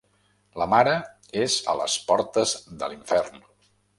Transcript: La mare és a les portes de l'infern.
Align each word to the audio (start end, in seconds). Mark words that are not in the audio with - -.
La 0.61 0.67
mare 0.71 0.93
és 1.41 1.59
a 1.73 1.77
les 1.81 1.99
portes 2.09 2.57
de 2.83 2.93
l'infern. 2.95 3.41